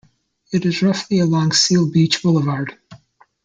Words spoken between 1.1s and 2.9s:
along Seal Beach Boulevard.